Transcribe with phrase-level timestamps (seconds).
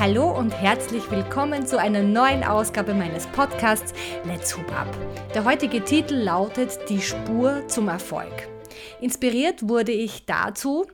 [0.00, 3.94] Hallo und herzlich willkommen zu einer neuen Ausgabe meines Podcasts
[4.24, 4.88] Let's Hoop Up.
[5.34, 8.48] Der heutige Titel lautet Die Spur zum Erfolg.
[9.00, 10.86] Inspiriert wurde ich dazu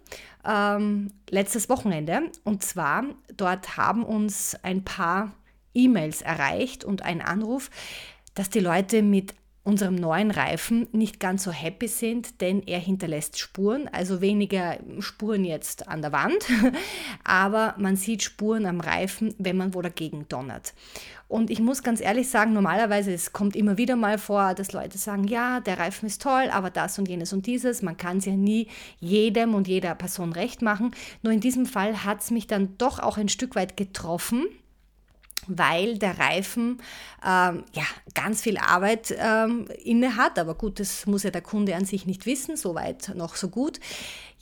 [0.44, 3.04] ähm, letztes Wochenende und zwar
[3.36, 5.32] dort haben uns ein paar
[5.74, 7.71] E-Mails erreicht und ein Anruf,
[8.35, 13.38] dass die Leute mit unserem neuen Reifen nicht ganz so happy sind, denn er hinterlässt
[13.38, 16.47] Spuren, also weniger Spuren jetzt an der Wand,
[17.24, 20.73] aber man sieht Spuren am Reifen, wenn man wo dagegen donnert.
[21.28, 24.98] Und ich muss ganz ehrlich sagen, normalerweise, es kommt immer wieder mal vor, dass Leute
[24.98, 27.82] sagen, ja, der Reifen ist toll, aber das und jenes und dieses.
[27.82, 28.66] Man kann es ja nie
[28.98, 30.90] jedem und jeder Person recht machen.
[31.23, 34.46] Nur in diesem Fall hat es mich dann doch auch ein Stück weit getroffen
[35.59, 36.80] weil der Reifen
[37.24, 40.38] ähm, ja, ganz viel Arbeit ähm, inne hat.
[40.38, 43.80] Aber gut, das muss ja der Kunde an sich nicht wissen, soweit noch so gut.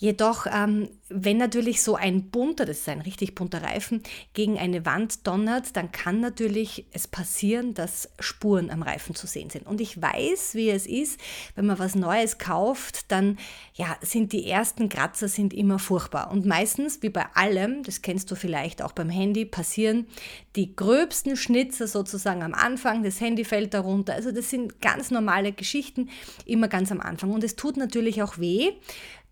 [0.01, 4.03] Jedoch, ähm, wenn natürlich so ein bunter, das ist ein richtig bunter Reifen,
[4.33, 9.51] gegen eine Wand donnert, dann kann natürlich es passieren, dass Spuren am Reifen zu sehen
[9.51, 9.67] sind.
[9.67, 11.21] Und ich weiß, wie es ist,
[11.57, 13.39] wenn man was Neues kauft, dann
[13.75, 16.31] ja, sind die ersten Kratzer sind immer furchtbar.
[16.31, 20.07] Und meistens, wie bei allem, das kennst du vielleicht auch beim Handy, passieren
[20.55, 24.15] die gröbsten Schnitzer sozusagen am Anfang, das Handy fällt darunter.
[24.15, 26.09] Also das sind ganz normale Geschichten,
[26.47, 27.31] immer ganz am Anfang.
[27.31, 28.73] Und es tut natürlich auch weh.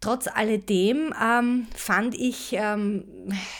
[0.00, 3.04] Trotz alledem ähm, fand ich ähm,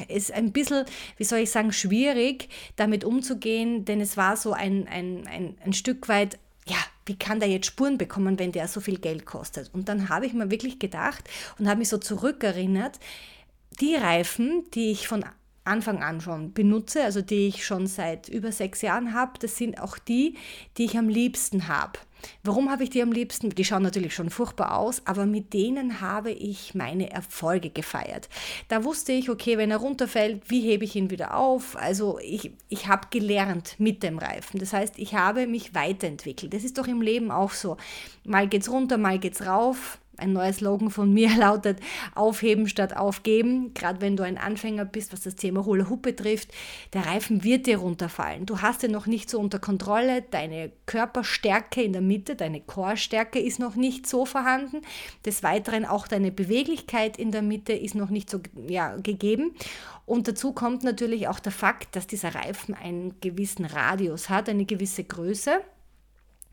[0.09, 0.85] es ein bisschen,
[1.17, 5.73] wie soll ich sagen, schwierig, damit umzugehen, denn es war so ein, ein, ein, ein
[5.73, 9.73] Stück weit, ja, wie kann der jetzt Spuren bekommen, wenn der so viel Geld kostet?
[9.73, 11.25] Und dann habe ich mir wirklich gedacht
[11.59, 12.99] und habe mich so zurückerinnert,
[13.81, 15.25] die Reifen, die ich von
[15.67, 19.81] Anfang an schon benutze, also die ich schon seit über sechs Jahren habe, das sind
[19.81, 20.37] auch die,
[20.77, 21.99] die ich am liebsten habe.
[22.43, 23.51] Warum habe ich die am liebsten?
[23.51, 28.29] Die schauen natürlich schon furchtbar aus, aber mit denen habe ich meine Erfolge gefeiert.
[28.69, 31.77] Da wusste ich, okay, wenn er runterfällt, wie hebe ich ihn wieder auf?
[31.77, 34.59] Also ich, ich habe gelernt mit dem Reifen.
[34.59, 36.55] Das heißt, ich habe mich weiterentwickelt.
[36.55, 37.77] Das ist doch im Leben auch so.
[38.25, 41.79] Mal geht's runter, mal geht's rauf ein neuer Slogan von mir lautet
[42.15, 43.75] Aufheben statt Aufgeben.
[43.75, 46.53] Gerade wenn du ein Anfänger bist, was das Thema Hula Hoop betrifft,
[46.93, 48.47] der Reifen wird dir runterfallen.
[48.47, 50.23] Du hast ihn noch nicht so unter Kontrolle.
[50.23, 54.83] Deine Körperstärke in der Mitte, deine Chorstärke ist noch nicht so vorhanden.
[55.25, 59.53] Des Weiteren auch deine Beweglichkeit in der Mitte ist noch nicht so ja, gegeben.
[60.07, 64.65] Und dazu kommt natürlich auch der Fakt, dass dieser Reifen einen gewissen Radius hat, eine
[64.65, 65.61] gewisse Größe.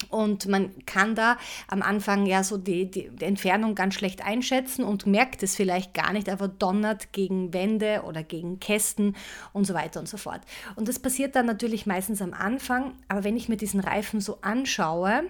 [0.10, 1.38] Und man kann da
[1.68, 6.14] am Anfang ja so die, die, Entfernung ganz schlecht einschätzen und merkt es vielleicht gar
[6.14, 9.16] nicht, aber donnert gegen Wände oder gegen Kästen
[9.54, 10.42] und so weiter und so fort.
[10.76, 14.40] Und das passiert dann natürlich meistens am Anfang, aber wenn ich mir diesen Reifen so
[14.42, 15.24] anschaue,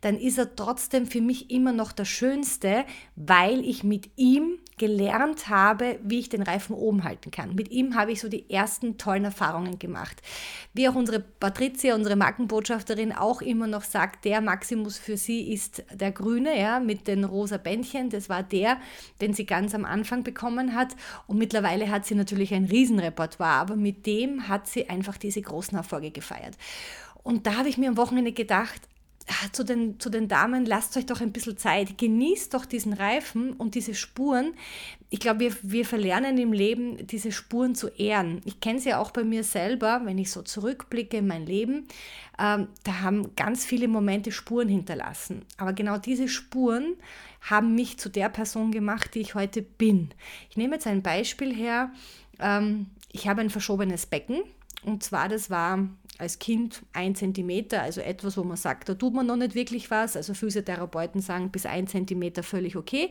[0.00, 2.84] dann ist er trotzdem für mich immer noch der schönste,
[3.16, 7.54] weil ich mit ihm gelernt habe, wie ich den Reifen oben halten kann.
[7.54, 10.22] Mit ihm habe ich so die ersten tollen Erfahrungen gemacht.
[10.72, 15.84] Wie auch unsere Patricia, unsere Markenbotschafterin, auch immer noch sagt, der Maximus für sie ist
[15.92, 18.10] der grüne, ja, mit den rosa Bändchen.
[18.10, 18.78] Das war der,
[19.20, 20.96] den sie ganz am Anfang bekommen hat.
[21.26, 25.76] Und mittlerweile hat sie natürlich ein Riesenrepertoire, aber mit dem hat sie einfach diese großen
[25.76, 26.56] Erfolge gefeiert.
[27.22, 28.80] Und da habe ich mir am Wochenende gedacht,
[29.52, 33.52] zu den, zu den Damen, lasst euch doch ein bisschen Zeit, genießt doch diesen Reifen
[33.52, 34.54] und diese Spuren.
[35.10, 38.40] Ich glaube, wir, wir verlernen im Leben, diese Spuren zu ehren.
[38.44, 41.86] Ich kenne sie ja auch bei mir selber, wenn ich so zurückblicke in mein Leben,
[42.38, 45.42] ähm, da haben ganz viele Momente Spuren hinterlassen.
[45.56, 46.94] Aber genau diese Spuren
[47.42, 50.10] haben mich zu der Person gemacht, die ich heute bin.
[50.50, 51.90] Ich nehme jetzt ein Beispiel her.
[52.38, 54.42] Ähm, ich habe ein verschobenes Becken.
[54.84, 55.88] Und zwar, das war
[56.18, 59.90] als Kind ein Zentimeter, also etwas, wo man sagt, da tut man noch nicht wirklich
[59.90, 60.16] was.
[60.16, 63.10] Also Physiotherapeuten sagen bis ein Zentimeter völlig okay.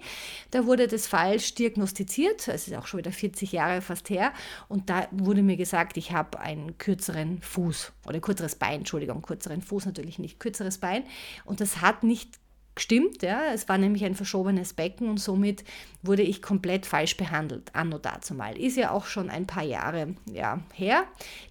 [0.52, 4.34] Da wurde das falsch diagnostiziert, es ist auch schon wieder 40 Jahre fast her.
[4.68, 9.62] Und da wurde mir gesagt, ich habe einen kürzeren Fuß oder kürzeres Bein, Entschuldigung, kürzeren
[9.62, 11.04] Fuß natürlich nicht, kürzeres Bein.
[11.46, 12.38] Und das hat nicht
[12.78, 13.24] gestimmt.
[13.24, 13.52] Ja.
[13.54, 15.64] Es war nämlich ein verschobenes Becken und somit
[16.04, 18.58] wurde ich komplett falsch behandelt, anno dazu mal.
[18.58, 21.04] Ist ja auch schon ein paar Jahre ja, her,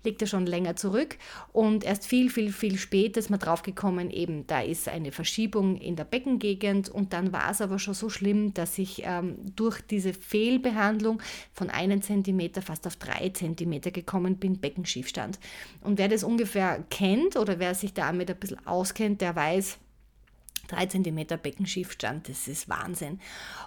[0.04, 1.18] liegt ja schon länger zurück
[1.52, 5.96] und erst viel, viel, viel später ist man draufgekommen, eben da ist eine Verschiebung in
[5.96, 10.14] der Beckengegend und dann war es aber schon so schlimm, dass ich ähm, durch diese
[10.14, 11.20] Fehlbehandlung
[11.52, 15.40] von einem Zentimeter fast auf drei Zentimeter gekommen bin, Beckenschiefstand.
[15.82, 19.78] Und wer das ungefähr kennt oder wer sich damit ein bisschen auskennt, der weiß,
[20.68, 23.20] 3 cm Beckenschiefstand, das ist Wahnsinn.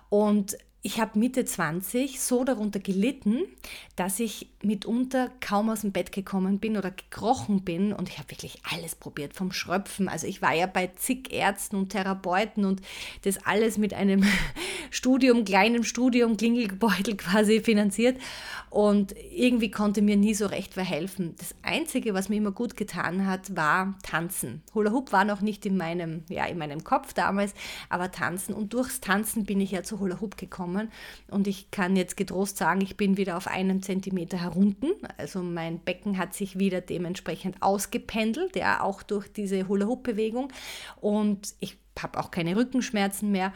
[0.09, 3.43] Und ich habe Mitte 20 so darunter gelitten,
[3.97, 8.31] dass ich mitunter kaum aus dem Bett gekommen bin oder gekrochen bin und ich habe
[8.31, 10.07] wirklich alles probiert, vom Schröpfen.
[10.07, 12.81] Also ich war ja bei zig Ärzten und Therapeuten und
[13.23, 14.23] das alles mit einem
[14.91, 18.17] Studium, kleinem Studium, Klingelbeutel quasi finanziert
[18.69, 21.35] und irgendwie konnte mir nie so recht verhelfen.
[21.37, 24.61] Das Einzige, was mir immer gut getan hat, war Tanzen.
[24.73, 27.53] Hula Hoop war noch nicht in meinem, ja, in meinem Kopf damals,
[27.89, 30.91] aber Tanzen und durchs Tanzen bin ich ja zu Hula Hoop gekommen
[31.29, 34.91] und ich kann jetzt getrost sagen, ich bin wieder auf einen Zentimeter herunten.
[35.17, 40.51] Also mein Becken hat sich wieder dementsprechend ausgependelt, ja, auch durch diese Hula-Hoop-Bewegung
[41.01, 43.53] und ich habe auch keine Rückenschmerzen mehr.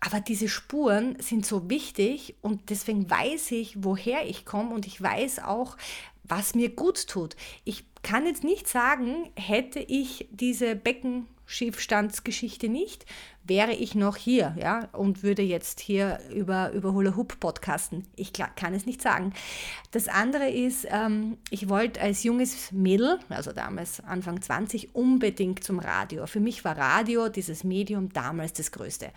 [0.00, 5.00] Aber diese Spuren sind so wichtig und deswegen weiß ich, woher ich komme und ich
[5.00, 5.76] weiß auch,
[6.24, 7.36] was mir gut tut.
[7.64, 13.04] Ich kann jetzt nicht sagen, hätte ich diese Becken Schiefstandsgeschichte nicht,
[13.44, 18.06] wäre ich noch hier, ja, und würde jetzt hier über, über Hula Hoop podcasten.
[18.16, 19.32] Ich kann es nicht sagen.
[19.90, 25.78] Das andere ist, ähm, ich wollte als junges Mädel, also damals Anfang 20, unbedingt zum
[25.78, 26.26] Radio.
[26.26, 29.10] Für mich war Radio, dieses Medium, damals das Größte.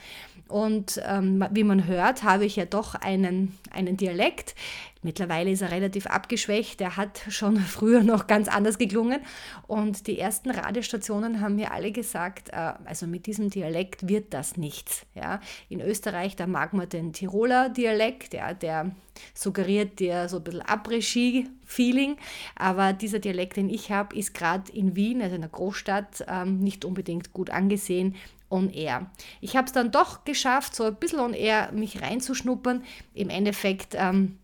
[0.47, 4.55] Und ähm, wie man hört, habe ich ja doch einen, einen Dialekt.
[5.03, 6.81] Mittlerweile ist er relativ abgeschwächt.
[6.81, 9.21] Er hat schon früher noch ganz anders geklungen.
[9.67, 14.57] Und die ersten Radiostationen haben mir alle gesagt, äh, also mit diesem Dialekt wird das
[14.57, 15.05] nichts.
[15.15, 15.41] Ja?
[15.69, 18.91] In Österreich, da mag man den Tiroler Dialekt, ja, der
[19.33, 22.17] suggeriert dir so ein bisschen Après-Ski-Feeling.
[22.55, 26.59] Aber dieser Dialekt, den ich habe, ist gerade in Wien, also in der Großstadt, ähm,
[26.59, 28.15] nicht unbedingt gut angesehen
[28.49, 29.09] on air.
[29.41, 32.83] Ich habe es dann doch geschafft, so ein bisschen on air mich reinzuschnuppern.
[33.13, 34.37] Im Endeffekt ähm,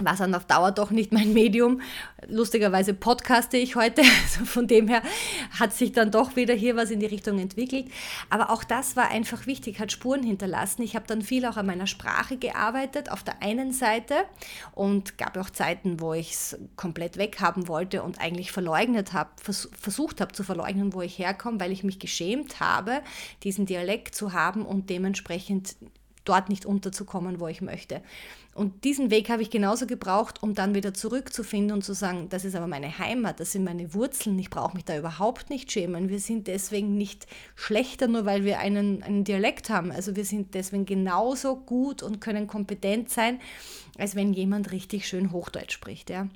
[0.00, 1.80] war dann auf Dauer doch nicht mein Medium.
[2.28, 5.02] Lustigerweise podcaste ich heute, also von dem her
[5.58, 7.86] hat sich dann doch wieder hier was in die Richtung entwickelt.
[8.30, 10.82] Aber auch das war einfach wichtig, hat Spuren hinterlassen.
[10.82, 14.14] Ich habe dann viel auch an meiner Sprache gearbeitet, auf der einen Seite
[14.74, 19.68] und gab auch Zeiten, wo ich es komplett weghaben wollte und eigentlich verleugnet habe, vers
[19.78, 23.02] versucht habe zu verleugnen, wo ich herkomme, weil ich mich geschämt habe,
[23.42, 25.76] diesen Dialekt zu haben und dementsprechend
[26.28, 28.02] dort nicht unterzukommen, wo ich möchte.
[28.54, 32.44] Und diesen Weg habe ich genauso gebraucht, um dann wieder zurückzufinden und zu sagen, das
[32.46, 36.08] ist aber meine Heimat, das sind meine Wurzeln, ich brauche mich da überhaupt nicht schämen.
[36.08, 39.92] Wir sind deswegen nicht schlechter, nur weil wir einen, einen Dialekt haben.
[39.92, 43.40] Also wir sind deswegen genauso gut und können kompetent sein,
[43.98, 46.08] als wenn jemand richtig schön Hochdeutsch spricht.
[46.08, 46.28] Ja.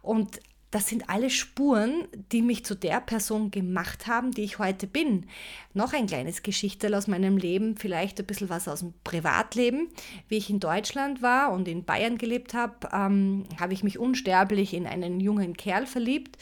[0.00, 4.86] Und das sind alle Spuren, die mich zu der Person gemacht haben, die ich heute
[4.86, 5.26] bin.
[5.72, 9.88] Noch ein kleines Geschichtel aus meinem Leben, vielleicht ein bisschen was aus dem Privatleben.
[10.28, 14.74] Wie ich in Deutschland war und in Bayern gelebt habe, ähm, habe ich mich unsterblich
[14.74, 16.36] in einen jungen Kerl verliebt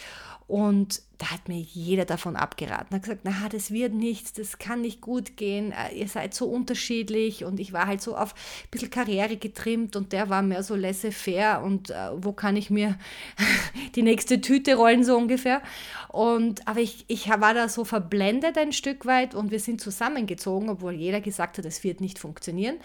[0.48, 2.88] und da hat mir jeder davon abgeraten.
[2.90, 6.34] Er hat gesagt, na, das wird nichts, das kann nicht gut gehen, äh, ihr seid
[6.34, 10.42] so unterschiedlich und ich war halt so auf ein bisschen Karriere getrimmt und der war
[10.42, 12.98] mehr so laissez-faire und äh, wo kann ich mir
[13.96, 15.62] die nächste Tüte rollen, so ungefähr.
[16.08, 20.68] Und, aber ich, ich war da so verblendet ein Stück weit und wir sind zusammengezogen,
[20.68, 22.76] obwohl jeder gesagt hat, das wird nicht funktionieren.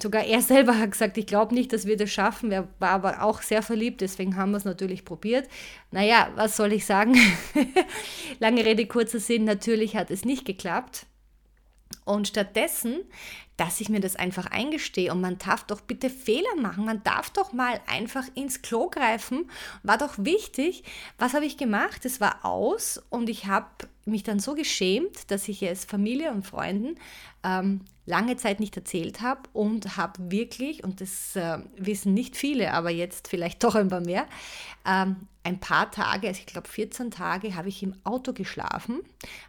[0.00, 2.52] Sogar er selber hat gesagt, ich glaube nicht, dass wir das schaffen.
[2.52, 5.48] Er war aber auch sehr verliebt, deswegen haben wir es natürlich probiert.
[5.90, 7.16] Naja, was soll ich sagen?
[8.38, 11.06] Lange Rede, kurzer Sinn, natürlich hat es nicht geklappt.
[12.04, 13.00] Und stattdessen,
[13.58, 17.30] dass ich mir das einfach eingestehe und man darf doch bitte Fehler machen, man darf
[17.30, 19.50] doch mal einfach ins Klo greifen,
[19.82, 20.84] war doch wichtig.
[21.18, 22.04] Was habe ich gemacht?
[22.04, 23.66] Es war aus und ich habe
[24.10, 26.96] mich dann so geschämt, dass ich es Familie und Freunden
[27.44, 32.72] ähm, lange Zeit nicht erzählt habe und habe wirklich, und das äh, wissen nicht viele,
[32.72, 34.26] aber jetzt vielleicht doch ein paar mehr,
[34.86, 39.00] ähm, ein paar Tage, also ich glaube 14 Tage, habe ich im Auto geschlafen,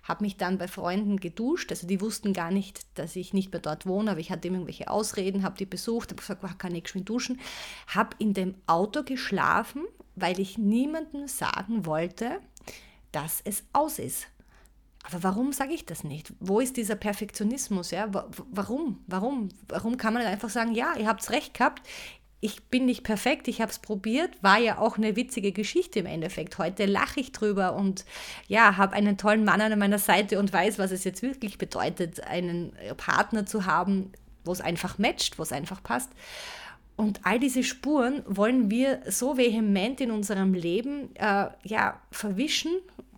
[0.04, 3.62] habe mich dann bei Freunden geduscht, also die wussten gar nicht, dass ich nicht mehr
[3.62, 7.06] dort wohne, aber ich hatte irgendwelche Ausreden, habe die besucht, habe gesagt, kann ich schön
[7.06, 7.40] duschen,
[7.88, 9.84] habe in dem Auto geschlafen,
[10.16, 12.40] weil ich niemandem sagen wollte,
[13.12, 14.28] dass es aus ist.
[15.04, 16.34] Aber warum sage ich das nicht?
[16.40, 17.92] Wo ist dieser Perfektionismus?
[17.92, 18.10] Ja?
[18.52, 19.00] Warum?
[19.08, 19.50] Warum?
[19.68, 21.82] Warum kann man einfach sagen, ja, ihr habt es recht gehabt,
[22.42, 26.06] ich bin nicht perfekt, ich habe es probiert, war ja auch eine witzige Geschichte im
[26.06, 26.58] Endeffekt.
[26.58, 28.06] Heute lache ich drüber und
[28.48, 32.24] ja, habe einen tollen Mann an meiner Seite und weiß, was es jetzt wirklich bedeutet,
[32.24, 34.14] einen Partner zu haben,
[34.46, 36.12] wo es einfach matcht, wo es einfach passt.
[36.96, 42.72] Und all diese Spuren wollen wir so vehement in unserem Leben äh, ja, verwischen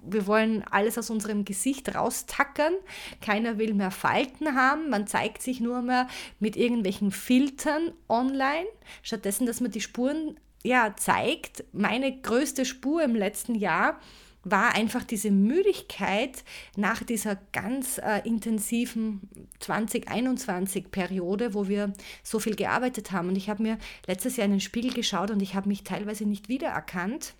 [0.03, 2.73] wir wollen alles aus unserem Gesicht raustackern.
[3.21, 4.89] Keiner will mehr Falten haben.
[4.89, 6.07] Man zeigt sich nur mehr
[6.39, 8.67] mit irgendwelchen Filtern online,
[9.03, 11.63] stattdessen, dass man die Spuren ja zeigt.
[11.71, 13.99] Meine größte Spur im letzten Jahr
[14.43, 16.43] war einfach diese Müdigkeit
[16.75, 19.29] nach dieser ganz äh, intensiven
[19.61, 21.93] 2021-Periode, wo wir
[22.23, 23.29] so viel gearbeitet haben.
[23.29, 23.77] Und ich habe mir
[24.07, 27.35] letztes Jahr in den Spiegel geschaut und ich habe mich teilweise nicht wiedererkannt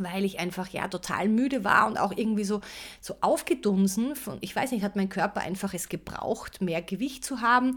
[0.00, 2.60] weil ich einfach ja total müde war und auch irgendwie so,
[3.00, 4.16] so aufgedunsen.
[4.16, 7.76] Von, ich weiß nicht, hat mein Körper einfach es gebraucht, mehr Gewicht zu haben?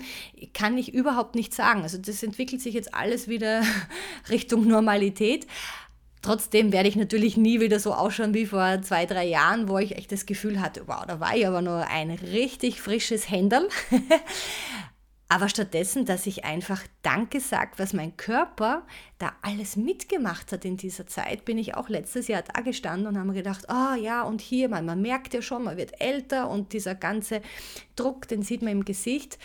[0.54, 1.84] Kann ich überhaupt nicht sagen.
[1.84, 3.64] Also das entwickelt sich jetzt alles wieder
[4.30, 5.48] Richtung Normalität.
[6.22, 9.96] Trotzdem werde ich natürlich nie wieder so ausschauen wie vor zwei, drei Jahren, wo ich
[9.96, 13.70] echt das Gefühl hatte, wow, da war ich aber nur ein richtig frisches Händel.
[15.32, 18.86] aber stattdessen, dass ich einfach Danke sage, was mein Körper
[19.20, 23.16] da alles mitgemacht hat in dieser Zeit, bin ich auch letztes Jahr da gestanden und
[23.16, 26.02] habe mir gedacht, ah oh, ja, und hier, man, man merkt ja schon, man wird
[26.02, 27.42] älter und dieser ganze
[27.96, 29.38] Druck, den sieht man im Gesicht.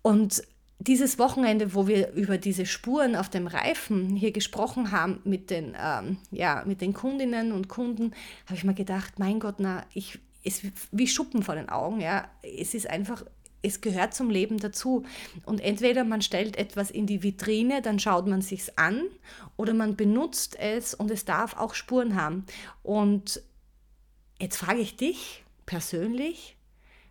[0.00, 0.42] Und
[0.78, 5.76] dieses Wochenende, wo wir über diese Spuren auf dem Reifen hier gesprochen haben mit den,
[5.78, 8.12] ähm, ja, mit den Kundinnen und Kunden,
[8.46, 12.00] habe ich mir gedacht, mein Gott, na, ich, ist wie Schuppen vor den Augen.
[12.00, 12.28] Ja.
[12.42, 13.24] Es ist einfach,
[13.62, 15.04] es gehört zum Leben dazu.
[15.44, 19.02] Und entweder man stellt etwas in die Vitrine, dann schaut man sich's an,
[19.56, 22.44] oder man benutzt es und es darf auch Spuren haben.
[22.82, 23.42] Und
[24.40, 26.56] jetzt frage ich dich persönlich,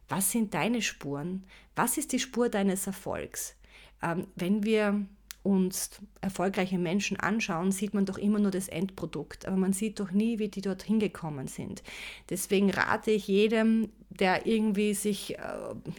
[0.09, 1.43] was sind deine Spuren?
[1.75, 3.55] Was ist die Spur deines Erfolgs?
[4.01, 5.05] Ähm, wenn wir
[5.43, 10.11] uns erfolgreiche Menschen anschauen, sieht man doch immer nur das Endprodukt, aber man sieht doch
[10.11, 11.83] nie, wie die dort hingekommen sind.
[12.29, 15.41] Deswegen rate ich jedem, der irgendwie sich äh,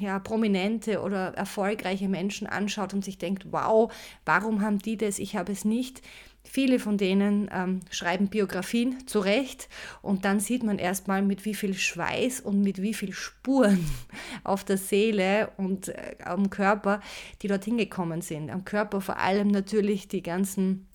[0.01, 3.93] ja, prominente oder erfolgreiche Menschen anschaut und sich denkt, wow,
[4.25, 6.03] warum haben die das, ich habe es nicht,
[6.51, 9.69] Viele von denen ähm, schreiben Biografien zurecht
[10.01, 13.85] und dann sieht man erstmal, mit wie viel Schweiß und mit wie viel Spuren
[14.45, 17.01] auf der Seele und äh, am Körper,
[17.43, 18.51] die dorthin gekommen sind.
[18.51, 20.87] Am Körper vor allem natürlich die ganzen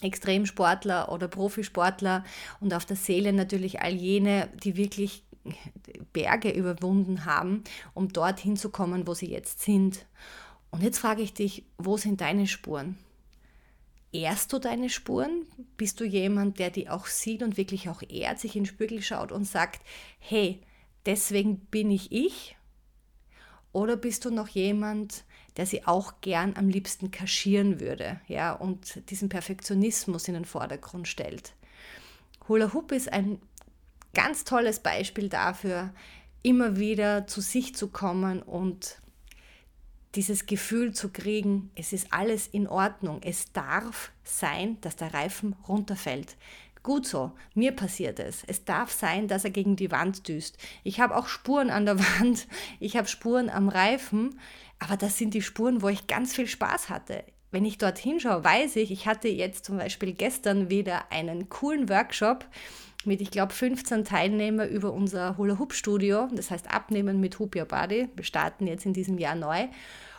[0.00, 2.24] Extremsportler oder Profisportler
[2.60, 5.25] und auf der Seele natürlich all jene, die wirklich
[6.12, 10.06] Berge überwunden haben, um dorthin zu kommen, wo sie jetzt sind.
[10.70, 12.98] Und jetzt frage ich dich, wo sind deine Spuren?
[14.22, 15.46] ehrst du deine Spuren?
[15.76, 19.02] Bist du jemand, der die auch sieht und wirklich auch ehrt, sich in den Spiegel
[19.02, 19.82] schaut und sagt,
[20.18, 20.60] hey,
[21.04, 22.56] deswegen bin ich ich?
[23.72, 25.24] Oder bist du noch jemand,
[25.56, 31.08] der sie auch gern am liebsten kaschieren würde, ja, und diesen Perfektionismus in den Vordergrund
[31.08, 31.52] stellt?
[32.48, 33.40] Hula Hoop ist ein
[34.16, 35.92] ganz tolles Beispiel dafür,
[36.42, 38.96] immer wieder zu sich zu kommen und
[40.14, 45.54] dieses Gefühl zu kriegen, es ist alles in Ordnung, es darf sein, dass der Reifen
[45.68, 46.36] runterfällt.
[46.82, 48.42] Gut so, mir passiert es.
[48.46, 50.56] Es darf sein, dass er gegen die Wand düst.
[50.82, 52.48] Ich habe auch Spuren an der Wand,
[52.80, 54.40] ich habe Spuren am Reifen,
[54.78, 57.22] aber das sind die Spuren, wo ich ganz viel Spaß hatte.
[57.50, 61.90] Wenn ich dort hinschaue, weiß ich, ich hatte jetzt zum Beispiel gestern wieder einen coolen
[61.90, 62.46] Workshop
[63.04, 68.08] mit, ich glaube, 15 Teilnehmern über unser Hula-Hoop-Studio, das heißt Abnehmen mit Hoop Your Body.
[68.14, 69.68] Wir starten jetzt in diesem Jahr neu.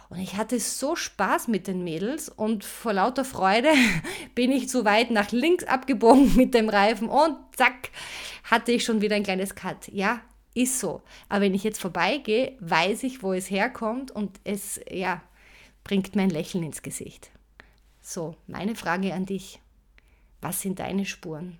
[0.09, 3.69] Und ich hatte so Spaß mit den Mädels und vor lauter Freude
[4.35, 7.89] bin ich zu weit nach links abgebogen mit dem Reifen und zack,
[8.43, 9.89] hatte ich schon wieder ein kleines Cut.
[9.89, 10.21] Ja,
[10.53, 11.01] ist so.
[11.27, 15.21] Aber wenn ich jetzt vorbeigehe, weiß ich, wo es herkommt und es, ja,
[15.83, 17.31] bringt mein Lächeln ins Gesicht.
[18.01, 19.59] So, meine Frage an dich.
[20.41, 21.57] Was sind deine Spuren?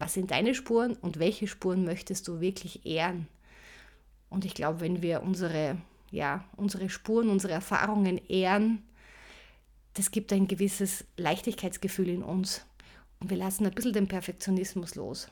[0.00, 3.28] Was sind deine Spuren und welche Spuren möchtest du wirklich ehren?
[4.30, 5.76] Und ich glaube, wenn wir unsere
[6.10, 8.82] ja, unsere Spuren, unsere Erfahrungen ehren,
[9.94, 12.66] das gibt ein gewisses Leichtigkeitsgefühl in uns.
[13.20, 15.28] Und wir lassen ein bisschen den Perfektionismus los.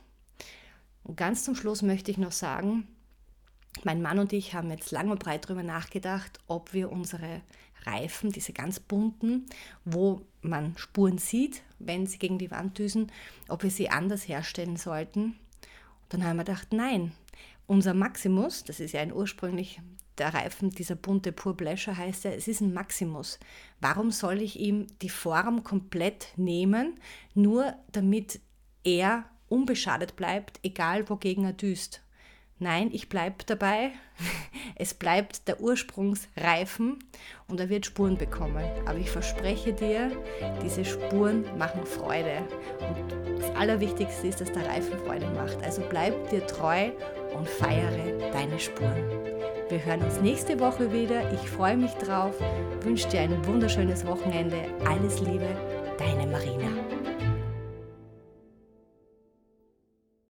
[1.05, 2.87] Und ganz zum Schluss möchte ich noch sagen,
[3.85, 7.43] mein Mann und ich haben jetzt lang und breit darüber nachgedacht, ob wir unsere
[7.85, 9.47] Reifen, diese ganz bunten,
[9.85, 13.11] wo man Spuren sieht, wenn sie gegen die Wand düsen,
[13.49, 15.23] ob wir sie anders herstellen sollten.
[15.23, 17.13] Und dann haben wir gedacht, nein,
[17.67, 19.81] unser Maximus, das ist ja ein ursprünglich
[20.19, 23.39] der Reifen, dieser bunte Pur Pleasure heißt er, es ist ein Maximus.
[23.81, 26.95] Warum soll ich ihm die Form komplett nehmen,
[27.35, 28.41] nur damit
[28.85, 32.03] er unbeschadet bleibt, egal wogegen er düst?
[32.61, 33.93] Nein, ich bleibe dabei.
[34.81, 37.03] Es bleibt der Ursprungsreifen
[37.49, 38.65] und er wird Spuren bekommen.
[38.87, 40.13] Aber ich verspreche dir,
[40.63, 42.43] diese Spuren machen Freude.
[42.79, 45.61] Und das Allerwichtigste ist, dass der Reifen Freude macht.
[45.65, 46.91] Also bleib dir treu
[47.37, 49.03] und feiere deine Spuren.
[49.69, 51.33] Wir hören uns nächste Woche wieder.
[51.33, 52.35] Ich freue mich drauf.
[52.83, 54.59] Wünsche dir ein wunderschönes Wochenende.
[54.87, 55.49] Alles Liebe,
[55.99, 56.88] deine Marina.